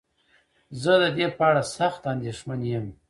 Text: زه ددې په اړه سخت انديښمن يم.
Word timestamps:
زه 0.81 0.93
ددې 1.01 1.27
په 1.37 1.43
اړه 1.49 1.63
سخت 1.77 2.01
انديښمن 2.13 2.59
يم. 2.73 2.85